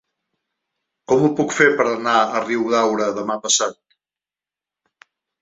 Com 1.11 1.25
ho 1.25 1.29
puc 1.39 1.53
fer 1.57 1.67
per 1.81 1.85
anar 1.89 2.15
a 2.23 2.41
Riudaura 2.47 3.07
demà 3.19 3.37
passat? 3.45 3.79